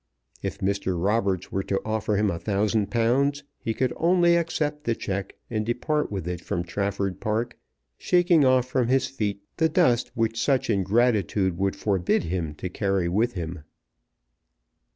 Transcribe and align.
If 0.41 0.57
Mr. 0.61 0.97
Roberts 0.99 1.51
were 1.51 1.61
to 1.61 1.79
offer 1.85 2.15
him 2.17 2.31
a 2.31 2.39
thousand 2.39 2.89
pounds, 2.89 3.43
he 3.59 3.75
could 3.75 3.93
only 3.95 4.35
accept 4.35 4.83
the 4.85 4.95
cheque 4.95 5.35
and 5.47 5.63
depart 5.63 6.11
with 6.11 6.27
it 6.27 6.41
from 6.41 6.63
Trafford 6.63 7.19
Park, 7.19 7.55
shaking 7.99 8.43
off 8.43 8.67
from 8.67 8.87
his 8.87 9.05
feet 9.05 9.43
the 9.57 9.69
dust 9.69 10.09
which 10.15 10.41
such 10.41 10.71
ingratitude 10.71 11.55
would 11.59 11.75
forbid 11.75 12.23
him 12.23 12.55
to 12.55 12.67
carry 12.67 13.09
with 13.09 13.33
him. 13.33 13.59